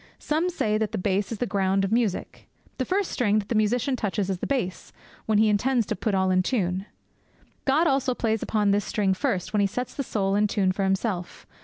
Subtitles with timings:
[0.17, 2.47] Some say that the bass is the ground of music.
[2.79, 4.91] The first string that the musician touches is the bass,
[5.27, 6.87] when he intends to put all in tune.
[7.65, 10.83] God also plays upon this string first, when He sets the soul in tune for
[10.85, 11.45] Himself.